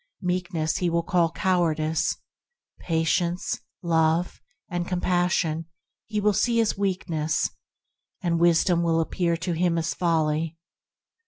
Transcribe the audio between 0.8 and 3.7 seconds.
will call cowardice; Patience,